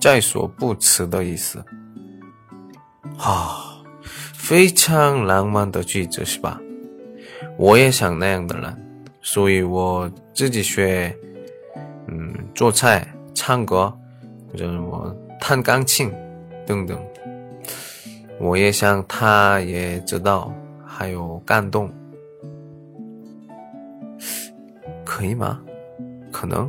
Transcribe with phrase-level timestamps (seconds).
[0.00, 1.62] 在所不辞的意思。
[3.18, 3.78] 啊，
[4.34, 6.60] 非常浪漫的句子是吧？
[7.56, 8.76] 我也想那样的人，
[9.20, 11.16] 所以我自己学，
[12.08, 13.96] 嗯，做菜、唱歌，
[14.50, 16.12] 或者我弹钢琴
[16.66, 16.98] 等等。
[18.40, 20.52] 我也想，他也知道，
[20.84, 21.88] 还有感动，
[25.04, 25.60] 可以吗？
[26.32, 26.68] 可能。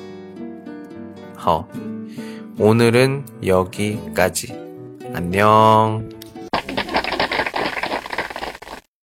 [1.45, 1.51] 허.
[1.51, 1.67] 어.
[2.59, 4.53] 오늘은 여기까지.
[5.13, 6.20] 안녕.